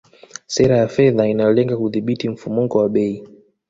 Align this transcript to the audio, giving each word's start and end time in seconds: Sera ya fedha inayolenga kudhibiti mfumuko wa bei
Sera 0.53 0.75
ya 0.81 0.87
fedha 0.95 1.23
inayolenga 1.27 1.75
kudhibiti 1.77 2.25
mfumuko 2.33 2.75
wa 2.77 2.89
bei 2.93 3.15